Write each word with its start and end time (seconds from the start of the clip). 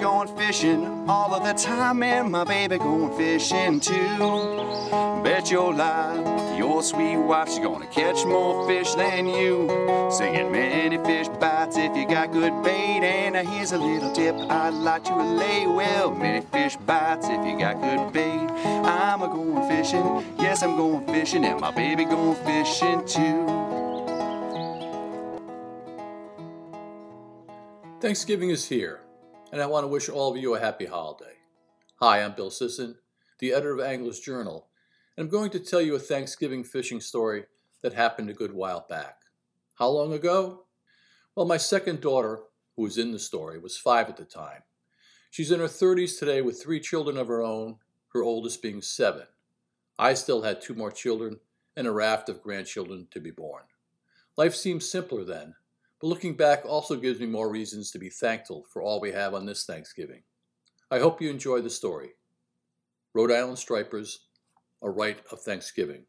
going 0.00 0.34
fishing 0.36 1.08
all 1.08 1.34
of 1.34 1.44
the 1.44 1.52
time, 1.52 2.02
and 2.02 2.32
my 2.32 2.44
baby 2.44 2.78
going 2.78 3.16
fishing 3.16 3.78
too. 3.78 4.18
Bet 5.22 5.50
your 5.50 5.74
life, 5.74 6.58
your 6.58 6.82
sweet 6.82 7.18
wife's 7.18 7.58
gonna 7.58 7.86
catch 7.88 8.24
more 8.24 8.66
fish 8.66 8.94
than 8.94 9.26
you. 9.28 9.68
Singing 10.10 10.50
many 10.50 10.96
fish 11.04 11.28
bites 11.28 11.76
if 11.76 11.94
you 11.94 12.08
got 12.08 12.32
good 12.32 12.62
bait. 12.62 13.02
And 13.02 13.36
here's 13.48 13.72
a 13.72 13.78
little 13.78 14.10
tip 14.12 14.34
I'd 14.34 14.70
like 14.70 15.04
to 15.04 15.12
relay. 15.12 15.66
Well, 15.66 16.10
many 16.14 16.44
fish 16.46 16.76
bites 16.76 17.26
if 17.28 17.44
you 17.46 17.58
got 17.58 17.80
good 17.80 18.12
bait. 18.12 18.48
I'm 18.84 19.22
a 19.22 19.28
going 19.28 19.68
fishing, 19.68 20.24
yes, 20.38 20.62
I'm 20.62 20.76
going 20.76 21.06
fishing, 21.06 21.44
and 21.44 21.60
my 21.60 21.70
baby 21.70 22.04
going 22.04 22.36
fishing 22.44 23.04
too. 23.06 23.46
Thanksgiving 28.00 28.48
is 28.48 28.66
here, 28.66 29.00
and 29.52 29.60
I 29.60 29.66
want 29.66 29.84
to 29.84 29.88
wish 29.88 30.08
all 30.08 30.30
of 30.30 30.40
you 30.40 30.54
a 30.54 30.60
happy 30.60 30.86
holiday. 30.86 31.34
Hi, 31.96 32.22
I'm 32.22 32.34
Bill 32.34 32.50
Sisson, 32.50 32.96
the 33.40 33.52
editor 33.52 33.74
of 33.74 33.80
Angler's 33.80 34.20
Journal, 34.20 34.68
and 35.16 35.24
I'm 35.24 35.30
going 35.30 35.50
to 35.50 35.58
tell 35.58 35.80
you 35.80 35.96
a 35.96 35.98
Thanksgiving 35.98 36.62
fishing 36.62 37.00
story 37.00 37.44
that 37.82 37.92
happened 37.92 38.30
a 38.30 38.34
good 38.34 38.52
while 38.52 38.86
back. 38.88 39.22
How 39.74 39.88
long 39.88 40.12
ago? 40.12 40.66
Well, 41.34 41.46
my 41.46 41.56
second 41.56 42.00
daughter, 42.00 42.40
who 42.76 42.82
was 42.82 42.96
in 42.96 43.10
the 43.10 43.18
story, 43.18 43.58
was 43.58 43.76
five 43.76 44.08
at 44.08 44.16
the 44.16 44.24
time. 44.24 44.62
She's 45.30 45.50
in 45.50 45.60
her 45.60 45.66
30s 45.66 46.18
today 46.18 46.42
with 46.42 46.62
three 46.62 46.80
children 46.80 47.16
of 47.16 47.28
her 47.28 47.42
own, 47.42 47.76
her 48.12 48.22
oldest 48.22 48.62
being 48.62 48.82
seven. 48.82 49.26
I 49.98 50.14
still 50.14 50.42
had 50.42 50.60
two 50.60 50.74
more 50.74 50.92
children 50.92 51.40
and 51.76 51.86
a 51.86 51.92
raft 51.92 52.28
of 52.28 52.42
grandchildren 52.42 53.08
to 53.10 53.20
be 53.20 53.30
born. 53.30 53.62
Life 54.36 54.54
seemed 54.54 54.82
simpler 54.82 55.24
then, 55.24 55.54
but 56.00 56.08
looking 56.08 56.34
back 56.34 56.62
also 56.64 56.96
gives 56.96 57.20
me 57.20 57.26
more 57.26 57.50
reasons 57.50 57.90
to 57.90 57.98
be 57.98 58.08
thankful 58.08 58.64
for 58.72 58.82
all 58.82 59.00
we 59.00 59.12
have 59.12 59.34
on 59.34 59.44
this 59.44 59.64
Thanksgiving. 59.64 60.22
I 60.90 60.98
hope 60.98 61.20
you 61.20 61.30
enjoy 61.30 61.60
the 61.60 61.70
story. 61.70 62.10
Rhode 63.14 63.32
Island 63.32 63.58
Stripers, 63.58 64.26
A 64.82 64.90
Rite 64.90 65.22
of 65.30 65.40
Thanksgiving. 65.40 66.04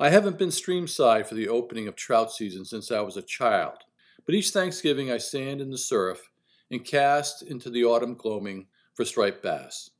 I 0.00 0.10
haven't 0.10 0.38
been 0.38 0.48
streamside 0.48 1.26
for 1.26 1.36
the 1.36 1.48
opening 1.48 1.86
of 1.86 1.94
trout 1.94 2.32
season 2.32 2.64
since 2.64 2.90
I 2.90 3.00
was 3.00 3.16
a 3.16 3.22
child, 3.22 3.78
but 4.26 4.34
each 4.34 4.50
Thanksgiving 4.50 5.12
I 5.12 5.18
stand 5.18 5.60
in 5.60 5.70
the 5.70 5.78
surf 5.78 6.28
and 6.70 6.84
cast 6.84 7.42
into 7.42 7.70
the 7.70 7.84
autumn 7.84 8.14
gloaming 8.14 8.66
for 8.94 9.04
striped 9.04 9.42
bass. 9.42 9.90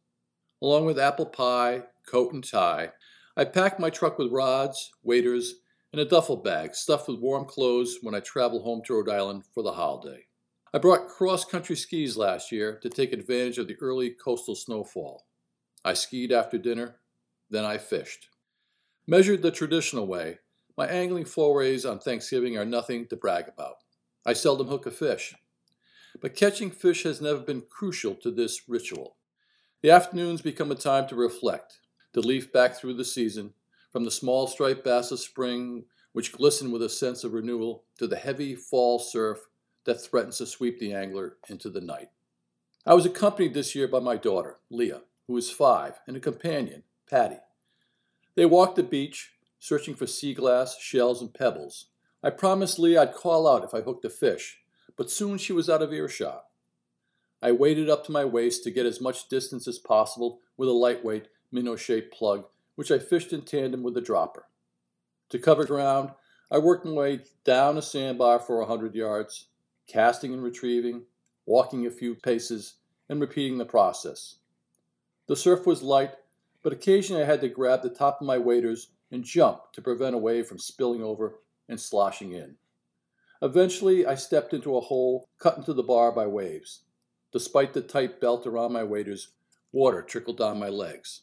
Along 0.61 0.87
with 0.87 0.99
apple 0.99 1.27
pie, 1.27 1.83
coat, 2.07 2.33
and 2.33 2.45
tie, 2.45 2.91
I 3.37 3.45
pack 3.45 3.79
my 3.79 3.91
truck 3.91 4.19
with 4.19 4.33
rods, 4.33 4.91
waders, 5.03 5.55
and 5.95 6.01
a 6.01 6.05
duffel 6.05 6.37
bag 6.37 6.75
stuffed 6.75 7.07
with 7.07 7.21
warm 7.21 7.45
clothes 7.45 7.99
when 8.03 8.17
I 8.17 8.19
travel 8.19 8.61
home 8.61 8.83
to 8.85 8.95
Rhode 8.95 9.09
Island 9.09 9.45
for 9.55 9.63
the 9.63 9.71
holiday. 9.71 10.27
I 10.73 10.79
brought 10.79 11.07
cross 11.07 11.45
country 11.45 11.77
skis 11.77 12.17
last 12.17 12.51
year 12.51 12.81
to 12.83 12.91
take 12.91 13.13
advantage 13.13 13.59
of 13.59 13.69
the 13.69 13.77
early 13.81 14.11
coastal 14.11 14.57
snowfall. 14.57 15.25
I 15.85 15.95
skied 15.95 16.33
after 16.33 16.59
dinner, 16.59 16.97
then 17.49 17.65
I 17.65 17.79
fished. 17.79 18.29
Measured 19.07 19.43
the 19.43 19.53
traditional 19.53 20.09
way, 20.09 20.41
my 20.77 20.89
angling 20.89 21.27
forays 21.27 21.87
on 21.87 22.01
Thanksgiving 22.01 22.59
are 22.59 22.65
nothing 22.65 23.07
to 23.07 23.17
brag 23.17 23.47
about. 23.47 23.77
I 24.27 24.33
seldom 24.33 24.67
hook 24.67 24.87
a 24.87 24.91
fish. 24.91 25.33
But 26.21 26.35
catching 26.35 26.73
fish 26.73 27.05
has 27.05 27.21
never 27.21 27.39
been 27.39 27.63
crucial 27.71 28.17
to 28.17 28.33
this 28.33 28.63
ritual. 28.69 29.15
The 29.81 29.93
afternoons 29.93 30.43
become 30.43 30.73
a 30.73 30.75
time 30.75 31.07
to 31.07 31.15
reflect, 31.15 31.79
to 32.15 32.21
leaf 32.21 32.53
back 32.53 32.75
through 32.75 32.95
the 32.95 33.05
season, 33.05 33.55
from 33.95 34.05
the 34.05 34.11
small 34.11 34.49
striped 34.49 34.83
bass 34.83 35.13
of 35.13 35.21
spring, 35.21 35.85
which 36.15 36.33
glisten 36.33 36.73
with 36.73 36.83
a 36.83 36.89
sense 36.89 37.23
of 37.23 37.33
renewal, 37.33 37.85
to 37.97 38.09
the 38.09 38.17
heavy 38.17 38.57
fall 38.57 38.99
surf 38.99 39.39
that 39.85 40.03
threatens 40.03 40.39
to 40.39 40.47
sweep 40.47 40.81
the 40.81 40.93
angler 40.93 41.37
into 41.49 41.71
the 41.71 41.81
night. 41.81 42.09
I 42.85 42.95
was 42.95 43.07
accompanied 43.07 43.55
this 43.55 43.77
year 43.77 43.87
by 43.87 44.01
my 44.01 44.17
daughter, 44.17 44.57
Leah, 44.69 45.03
who 45.29 45.37
is 45.37 45.49
five, 45.49 46.01
and 46.09 46.17
a 46.17 46.21
companion, 46.21 46.83
Patty. 47.09 47.37
They 48.35 48.47
walked 48.47 48.75
the 48.75 48.83
beach, 48.83 49.31
searching 49.61 49.95
for 49.95 50.09
sea 50.09 50.35
glass, 50.35 50.77
shells, 50.77 51.21
and 51.21 51.33
pebbles. 51.33 51.87
I 52.21 52.31
promised 52.31 52.81
Leah 52.81 53.03
I'd 53.03 53.15
call 53.15 53.47
out 53.47 53.63
if 53.63 53.75
I 53.75 53.83
hooked 53.83 54.05
a 54.05 54.11
fish, 54.11 54.59
but 54.97 55.09
soon 55.09 55.39
she 55.39 55.53
was 55.53 55.71
out 55.71 55.83
of 55.83 55.93
earshot. 55.93 56.47
I 57.41 57.53
waded 57.53 57.89
up 57.89 58.05
to 58.07 58.13
my 58.13 58.25
waist 58.25 58.65
to 58.65 58.73
get 58.73 58.87
as 58.87 59.01
much 59.01 59.29
distance 59.29 59.69
as 59.69 59.79
possible 59.79 60.41
with 60.57 60.69
a 60.69 60.73
lightweight, 60.73 61.29
minnow 61.53 61.77
shaped 61.77 62.13
plug, 62.13 62.47
which 62.75 62.91
I 62.91 62.99
fished 62.99 63.33
in 63.33 63.43
tandem 63.43 63.83
with 63.83 63.95
the 63.95 64.01
dropper. 64.01 64.47
To 65.31 65.39
cover 65.39 65.65
ground, 65.65 66.11
I 66.51 66.59
worked 66.59 66.85
my 66.85 66.93
way 66.93 67.21
down 67.45 67.79
a 67.79 67.83
sandbar 67.83 68.39
for 68.39 68.61
a 68.61 68.67
hundred 68.67 68.95
yards, 68.95 69.47
casting 69.87 70.33
and 70.33 70.43
retrieving, 70.43 71.03
walking 71.47 71.87
a 71.87 71.91
few 71.91 72.15
paces, 72.15 72.75
and 73.09 73.21
repeating 73.21 73.59
the 73.59 73.65
process. 73.65 74.37
The 75.27 75.37
surf 75.37 75.67
was 75.67 75.83
light, 75.83 76.13
but 76.63 76.73
occasionally 76.73 77.23
I 77.23 77.27
had 77.27 77.41
to 77.41 77.49
grab 77.49 77.83
the 77.83 77.91
top 77.91 78.21
of 78.21 78.27
my 78.27 78.39
waders 78.39 78.89
and 79.11 79.25
jump 79.25 79.73
to 79.73 79.83
prevent 79.83 80.15
a 80.15 80.19
wave 80.19 80.47
from 80.47 80.59
spilling 80.59 81.03
over 81.03 81.41
and 81.69 81.81
sloshing 81.81 82.33
in. 82.33 82.57
Eventually, 83.43 84.07
I 84.07 84.15
stepped 84.15 84.55
into 84.55 84.77
a 84.77 84.81
hole 84.81 85.29
cut 85.39 85.57
into 85.57 85.73
the 85.73 85.83
bar 85.83 86.13
by 86.13 86.27
waves. 86.27 86.83
Despite 87.33 87.73
the 87.73 87.83
tight 87.83 88.21
belt 88.21 88.47
around 88.47 88.73
my 88.73 88.85
waders, 88.85 89.31
water 89.73 90.03
trickled 90.03 90.39
down 90.39 90.59
my 90.59 90.69
legs. 90.69 91.23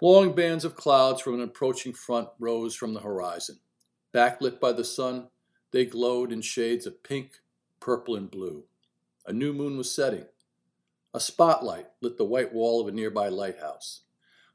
Long 0.00 0.34
bands 0.34 0.64
of 0.64 0.74
clouds 0.74 1.20
from 1.20 1.34
an 1.34 1.40
approaching 1.40 1.92
front 1.92 2.28
rose 2.38 2.74
from 2.74 2.94
the 2.94 3.00
horizon. 3.00 3.60
Backlit 4.12 4.60
by 4.60 4.72
the 4.72 4.84
sun, 4.84 5.28
they 5.70 5.84
glowed 5.84 6.32
in 6.32 6.40
shades 6.40 6.86
of 6.86 7.02
pink, 7.02 7.40
purple, 7.80 8.16
and 8.16 8.30
blue. 8.30 8.64
A 9.26 9.32
new 9.32 9.52
moon 9.52 9.76
was 9.76 9.94
setting. 9.94 10.26
A 11.12 11.20
spotlight 11.20 11.86
lit 12.00 12.18
the 12.18 12.24
white 12.24 12.52
wall 12.52 12.80
of 12.80 12.88
a 12.88 12.92
nearby 12.92 13.28
lighthouse. 13.28 14.02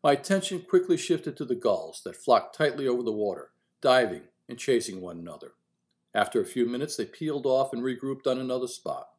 My 0.03 0.13
attention 0.13 0.61
quickly 0.61 0.97
shifted 0.97 1.35
to 1.37 1.45
the 1.45 1.55
gulls 1.55 2.01
that 2.03 2.15
flocked 2.15 2.57
tightly 2.57 2.87
over 2.87 3.03
the 3.03 3.11
water, 3.11 3.51
diving 3.81 4.23
and 4.47 4.57
chasing 4.57 5.01
one 5.01 5.19
another. 5.19 5.53
After 6.13 6.41
a 6.41 6.45
few 6.45 6.65
minutes, 6.65 6.95
they 6.95 7.05
peeled 7.05 7.45
off 7.45 7.71
and 7.71 7.81
regrouped 7.81 8.27
on 8.27 8.39
another 8.39 8.67
spot. 8.67 9.09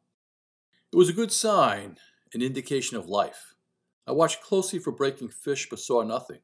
It 0.91 0.97
was 0.97 1.09
a 1.09 1.13
good 1.13 1.31
sign, 1.31 1.97
an 2.33 2.41
indication 2.41 2.97
of 2.97 3.07
life. 3.07 3.50
I 4.07 4.11
watched 4.11 4.41
closely 4.41 4.79
for 4.79 4.91
breaking 4.91 5.29
fish 5.29 5.69
but 5.69 5.79
saw 5.79 6.03
nothing. 6.03 6.39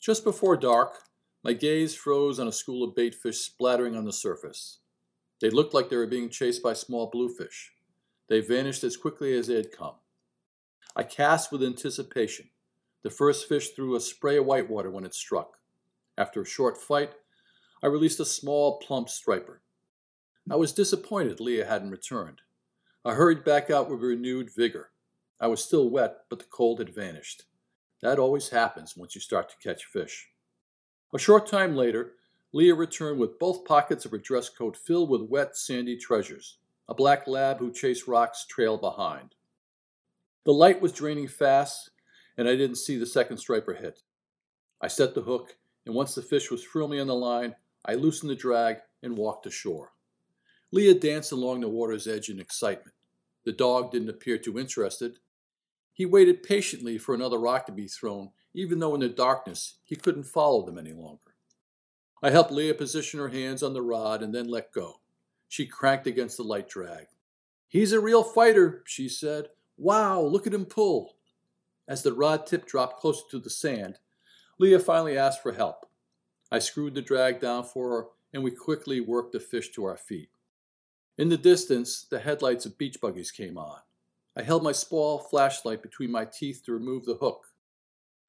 Just 0.00 0.24
before 0.24 0.56
dark, 0.56 0.94
my 1.42 1.52
gaze 1.52 1.94
froze 1.94 2.38
on 2.38 2.48
a 2.48 2.52
school 2.52 2.82
of 2.82 2.94
bait 2.94 3.14
fish 3.14 3.38
splattering 3.38 3.96
on 3.96 4.04
the 4.04 4.12
surface. 4.12 4.78
They 5.40 5.50
looked 5.50 5.74
like 5.74 5.88
they 5.88 5.96
were 5.96 6.06
being 6.06 6.30
chased 6.30 6.62
by 6.62 6.72
small 6.72 7.10
bluefish. 7.10 7.72
They 8.28 8.40
vanished 8.40 8.84
as 8.84 8.96
quickly 8.96 9.36
as 9.36 9.46
they 9.48 9.56
had 9.56 9.72
come. 9.72 9.94
I 10.96 11.02
cast 11.02 11.52
with 11.52 11.62
anticipation. 11.62 12.48
The 13.02 13.10
first 13.10 13.48
fish 13.48 13.70
threw 13.70 13.94
a 13.94 14.00
spray 14.00 14.38
of 14.38 14.46
whitewater 14.46 14.90
when 14.90 15.04
it 15.04 15.14
struck. 15.14 15.58
After 16.16 16.40
a 16.40 16.46
short 16.46 16.78
fight, 16.78 17.12
I 17.82 17.88
released 17.88 18.20
a 18.20 18.24
small, 18.24 18.78
plump 18.78 19.10
striper. 19.10 19.60
I 20.50 20.56
was 20.56 20.72
disappointed 20.72 21.40
Leah 21.40 21.66
hadn't 21.66 21.90
returned. 21.90 22.40
I 23.04 23.14
hurried 23.14 23.44
back 23.44 23.70
out 23.70 23.90
with 23.90 24.00
renewed 24.00 24.50
vigor. 24.56 24.90
I 25.44 25.46
was 25.46 25.62
still 25.62 25.90
wet, 25.90 26.20
but 26.30 26.38
the 26.38 26.46
cold 26.46 26.78
had 26.78 26.94
vanished. 26.94 27.42
That 28.00 28.18
always 28.18 28.48
happens 28.48 28.96
once 28.96 29.14
you 29.14 29.20
start 29.20 29.50
to 29.50 29.58
catch 29.62 29.84
fish. 29.84 30.30
A 31.12 31.18
short 31.18 31.46
time 31.46 31.76
later, 31.76 32.14
Leah 32.54 32.74
returned 32.74 33.20
with 33.20 33.38
both 33.38 33.66
pockets 33.66 34.06
of 34.06 34.12
her 34.12 34.18
dress 34.18 34.48
coat 34.48 34.74
filled 34.74 35.10
with 35.10 35.28
wet, 35.28 35.54
sandy 35.54 35.98
treasures. 35.98 36.56
A 36.88 36.94
black 36.94 37.26
lab 37.26 37.58
who 37.58 37.70
chased 37.70 38.08
rocks 38.08 38.46
trailed 38.48 38.80
behind. 38.80 39.34
The 40.46 40.54
light 40.54 40.80
was 40.80 40.92
draining 40.92 41.28
fast, 41.28 41.90
and 42.38 42.48
I 42.48 42.56
didn't 42.56 42.76
see 42.76 42.96
the 42.96 43.04
second 43.04 43.36
striper 43.36 43.74
hit. 43.74 44.00
I 44.80 44.88
set 44.88 45.14
the 45.14 45.20
hook, 45.20 45.58
and 45.84 45.94
once 45.94 46.14
the 46.14 46.22
fish 46.22 46.50
was 46.50 46.64
firmly 46.64 46.98
on 47.00 47.06
the 47.06 47.14
line, 47.14 47.54
I 47.84 47.96
loosened 47.96 48.30
the 48.30 48.34
drag 48.34 48.78
and 49.02 49.14
walked 49.14 49.44
ashore. 49.44 49.92
Leah 50.72 50.94
danced 50.94 51.32
along 51.32 51.60
the 51.60 51.68
water's 51.68 52.06
edge 52.06 52.30
in 52.30 52.40
excitement. 52.40 52.96
The 53.44 53.52
dog 53.52 53.92
didn't 53.92 54.08
appear 54.08 54.38
too 54.38 54.58
interested. 54.58 55.18
He 55.94 56.04
waited 56.04 56.42
patiently 56.42 56.98
for 56.98 57.14
another 57.14 57.38
rock 57.38 57.66
to 57.66 57.72
be 57.72 57.86
thrown, 57.86 58.30
even 58.52 58.80
though 58.80 58.94
in 58.94 59.00
the 59.00 59.08
darkness 59.08 59.76
he 59.84 59.94
couldn't 59.94 60.24
follow 60.24 60.66
them 60.66 60.76
any 60.76 60.92
longer. 60.92 61.20
I 62.20 62.30
helped 62.30 62.50
Leah 62.50 62.74
position 62.74 63.20
her 63.20 63.28
hands 63.28 63.62
on 63.62 63.74
the 63.74 63.82
rod 63.82 64.20
and 64.20 64.34
then 64.34 64.48
let 64.48 64.72
go. 64.72 65.00
She 65.48 65.66
cranked 65.66 66.08
against 66.08 66.36
the 66.36 66.42
light 66.42 66.68
drag. 66.68 67.06
He's 67.68 67.92
a 67.92 68.00
real 68.00 68.24
fighter, 68.24 68.82
she 68.86 69.08
said. 69.08 69.48
Wow, 69.76 70.20
look 70.20 70.48
at 70.48 70.54
him 70.54 70.66
pull. 70.66 71.16
As 71.86 72.02
the 72.02 72.12
rod 72.12 72.46
tip 72.46 72.66
dropped 72.66 72.98
closer 72.98 73.22
to 73.30 73.38
the 73.38 73.50
sand, 73.50 73.98
Leah 74.58 74.80
finally 74.80 75.16
asked 75.16 75.42
for 75.42 75.52
help. 75.52 75.86
I 76.50 76.58
screwed 76.58 76.94
the 76.94 77.02
drag 77.02 77.40
down 77.40 77.64
for 77.64 77.90
her, 77.90 78.06
and 78.32 78.42
we 78.42 78.50
quickly 78.50 79.00
worked 79.00 79.32
the 79.32 79.40
fish 79.40 79.70
to 79.72 79.84
our 79.84 79.96
feet. 79.96 80.30
In 81.18 81.28
the 81.28 81.36
distance, 81.36 82.02
the 82.10 82.18
headlights 82.18 82.66
of 82.66 82.78
beach 82.78 83.00
buggies 83.00 83.30
came 83.30 83.56
on. 83.56 83.78
I 84.36 84.42
held 84.42 84.62
my 84.62 84.72
small 84.72 85.18
flashlight 85.18 85.82
between 85.82 86.10
my 86.10 86.24
teeth 86.24 86.62
to 86.64 86.72
remove 86.72 87.04
the 87.04 87.14
hook. 87.14 87.46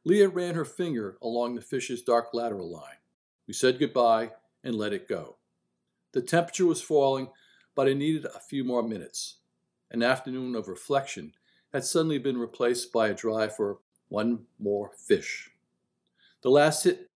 Leah 0.04 0.30
ran 0.30 0.54
her 0.54 0.66
finger 0.66 1.18
along 1.22 1.56
the 1.56 1.62
fish's 1.62 2.04
dark 2.04 2.28
lateral 2.34 2.72
line. 2.72 2.98
We 3.48 3.54
said 3.54 3.80
goodbye 3.80 4.32
and 4.64 4.76
let 4.76 4.94
it 4.94 5.08
go. 5.08 5.38
The 6.12 6.22
temperature 6.22 6.66
was 6.66 6.82
falling, 6.82 7.30
but 7.74 7.88
I 7.88 7.94
needed 7.94 8.26
a 8.26 8.40
few 8.40 8.64
more 8.64 8.84
minutes. 8.84 9.38
an 9.92 10.04
afternoon 10.04 10.56
of 10.56 10.68
reflection, 10.68 11.34
had 11.74 11.84
suddenly 11.84 12.18
been 12.18 12.38
replaced 12.38 12.92
by 12.92 13.08
a 13.10 13.14
drive 13.14 13.56
for 13.56 13.80
one 14.10 14.46
more 14.60 14.92
fish. 14.98 15.52
The 16.42 16.50
last 16.50 16.84
hit 16.84 17.10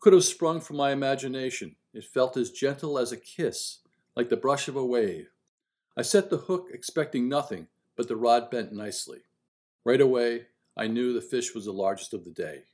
could 0.00 0.12
have 0.12 0.24
sprung 0.24 0.60
from 0.60 0.76
my 0.76 0.92
imagination. 0.92 1.76
It 1.92 2.04
felt 2.04 2.36
as 2.36 2.50
gentle 2.50 2.98
as 2.98 3.12
a 3.12 3.16
kiss, 3.16 3.78
like 4.14 4.28
the 4.28 4.36
brush 4.36 4.68
of 4.68 4.76
a 4.76 4.84
wave. 4.84 5.30
I 5.96 6.02
set 6.02 6.30
the 6.30 6.38
hook 6.38 6.68
expecting 6.72 7.28
nothing, 7.28 7.68
but 7.96 8.08
the 8.08 8.16
rod 8.16 8.50
bent 8.50 8.72
nicely. 8.72 9.20
Right 9.84 10.00
away, 10.00 10.46
I 10.76 10.86
knew 10.86 11.12
the 11.12 11.20
fish 11.20 11.54
was 11.54 11.64
the 11.64 11.72
largest 11.72 12.12
of 12.12 12.24
the 12.24 12.30
day. 12.30 12.64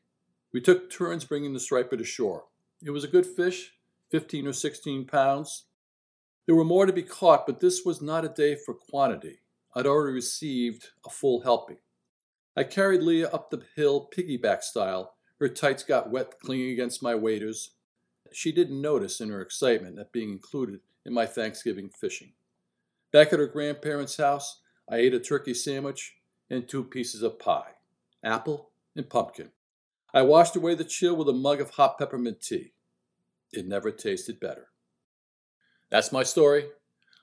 We 0.52 0.60
took 0.60 0.90
turns 0.90 1.24
bringing 1.24 1.52
the 1.52 1.60
striper 1.60 1.96
to 1.96 2.04
shore. 2.04 2.44
It 2.82 2.90
was 2.90 3.04
a 3.04 3.08
good 3.08 3.26
fish, 3.26 3.72
15 4.10 4.46
or 4.46 4.52
16 4.52 5.06
pounds. 5.06 5.64
There 6.46 6.56
were 6.56 6.64
more 6.64 6.86
to 6.86 6.92
be 6.92 7.02
caught, 7.02 7.46
but 7.46 7.60
this 7.60 7.84
was 7.84 8.02
not 8.02 8.24
a 8.24 8.28
day 8.28 8.56
for 8.56 8.74
quantity. 8.74 9.38
I'd 9.74 9.86
already 9.86 10.14
received 10.14 10.88
a 11.06 11.10
full 11.10 11.40
helping. 11.40 11.78
I 12.56 12.64
carried 12.64 13.02
Leah 13.02 13.28
up 13.28 13.48
the 13.48 13.62
hill 13.76 14.10
piggyback 14.14 14.62
style. 14.62 15.14
Her 15.40 15.48
tights 15.48 15.82
got 15.82 16.10
wet 16.10 16.38
clinging 16.40 16.70
against 16.70 17.02
my 17.02 17.14
waders. 17.14 17.70
She 18.32 18.52
didn't 18.52 18.80
notice 18.80 19.20
in 19.20 19.30
her 19.30 19.40
excitement 19.40 19.98
at 19.98 20.12
being 20.12 20.30
included 20.30 20.80
in 21.06 21.14
my 21.14 21.24
Thanksgiving 21.24 21.88
fishing. 21.88 22.32
Back 23.12 23.32
at 23.32 23.38
her 23.38 23.46
grandparents' 23.46 24.16
house, 24.16 24.60
I 24.92 24.96
ate 24.96 25.14
a 25.14 25.20
turkey 25.20 25.54
sandwich 25.54 26.16
and 26.50 26.68
two 26.68 26.84
pieces 26.84 27.22
of 27.22 27.38
pie, 27.38 27.76
apple 28.22 28.72
and 28.94 29.08
pumpkin. 29.08 29.48
I 30.12 30.20
washed 30.20 30.54
away 30.54 30.74
the 30.74 30.84
chill 30.84 31.16
with 31.16 31.30
a 31.30 31.32
mug 31.32 31.62
of 31.62 31.70
hot 31.70 31.98
peppermint 31.98 32.42
tea. 32.42 32.74
It 33.54 33.66
never 33.66 33.90
tasted 33.90 34.38
better. 34.38 34.66
That's 35.90 36.12
my 36.12 36.22
story. 36.22 36.66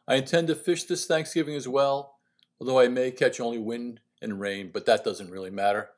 I 0.08 0.16
intend 0.16 0.48
to 0.48 0.56
fish 0.56 0.86
this 0.86 1.06
Thanksgiving 1.06 1.56
as 1.56 1.68
well, 1.68 2.16
although 2.60 2.80
I 2.80 2.88
may 2.88 3.12
catch 3.12 3.40
only 3.40 3.60
wind 3.60 4.00
and 4.20 4.40
rain, 4.40 4.72
but 4.74 4.88
that 4.88 5.04
doesn't 5.04 5.30
really 5.30 5.52
matter. 5.52 5.90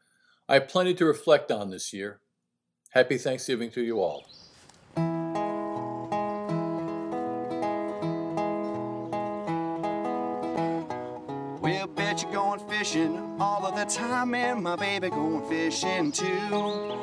I 0.49 0.55
have 0.55 0.67
plenty 0.67 0.93
to 0.95 1.05
reflect 1.05 1.53
on 1.53 1.69
this 1.69 1.93
year. 1.93 2.19
Happy 2.89 3.17
Thanksgiving 3.17 3.71
to 3.71 3.81
you 3.81 4.01
all. 4.01 4.25
Going 12.31 12.59
fishing 12.59 13.35
all 13.39 13.65
of 13.65 13.75
the 13.75 13.85
time, 13.85 14.33
and 14.33 14.63
my 14.63 14.75
baby 14.75 15.09
going 15.09 15.47
fishing 15.49 16.11
too. 16.11 17.01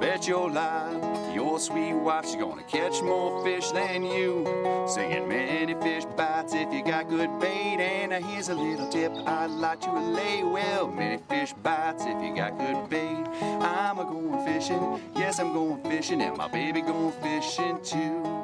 Bet 0.00 0.28
your 0.28 0.50
life, 0.50 1.34
your 1.34 1.58
sweet 1.58 1.94
wife's 1.94 2.36
gonna 2.36 2.62
catch 2.64 3.00
more 3.02 3.42
fish 3.44 3.70
than 3.70 4.04
you. 4.04 4.44
Singing 4.86 5.28
many 5.28 5.74
fish 5.74 6.04
bites 6.16 6.52
if 6.54 6.72
you 6.72 6.84
got 6.84 7.08
good 7.08 7.30
bait. 7.40 7.78
And 7.80 8.12
here's 8.24 8.50
a 8.50 8.54
little 8.54 8.88
tip 8.88 9.12
I'd 9.26 9.50
like 9.50 9.80
to 9.82 9.90
relay. 9.90 10.42
Well, 10.42 10.88
many 10.88 11.22
fish 11.28 11.54
bites 11.62 12.04
if 12.06 12.22
you 12.22 12.34
got 12.34 12.58
good 12.58 12.90
bait. 12.90 13.24
I'm 13.60 13.98
a 13.98 14.04
going 14.04 14.44
fishing, 14.44 15.00
yes, 15.14 15.38
I'm 15.40 15.52
going 15.52 15.82
fishing, 15.84 16.20
and 16.20 16.36
my 16.36 16.48
baby 16.48 16.82
going 16.82 17.12
fishing 17.22 17.80
too. 17.82 18.35